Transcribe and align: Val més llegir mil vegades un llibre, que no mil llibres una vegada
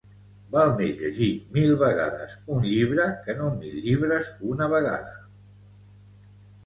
Val 0.53 0.71
més 0.77 0.95
llegir 1.01 1.27
mil 1.57 1.73
vegades 1.81 2.33
un 2.55 2.65
llibre, 2.69 3.07
que 3.27 3.37
no 3.43 3.51
mil 3.59 3.77
llibres 3.85 4.33
una 4.55 4.71
vegada 4.73 5.15